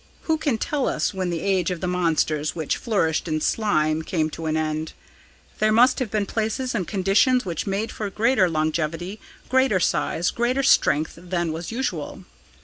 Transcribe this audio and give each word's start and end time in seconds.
Who 0.23 0.37
can 0.39 0.57
tell 0.57 0.87
us 0.89 1.13
when 1.13 1.29
the 1.29 1.41
age 1.41 1.69
of 1.69 1.79
the 1.79 1.85
monsters 1.85 2.55
which 2.55 2.75
flourished 2.77 3.27
in 3.27 3.39
slime 3.39 4.01
came 4.01 4.31
to 4.31 4.47
an 4.47 4.57
end? 4.57 4.93
There 5.59 5.71
must 5.71 5.99
have 5.99 6.09
been 6.09 6.25
places 6.25 6.73
and 6.73 6.87
conditions 6.87 7.45
which 7.45 7.67
made 7.67 7.91
for 7.91 8.09
greater 8.09 8.49
longevity, 8.49 9.19
greater 9.47 9.79
size, 9.79 10.31
greater 10.31 10.63
strength 10.63 11.13
than 11.21 11.51
was 11.53 11.71
usual. 11.71 12.23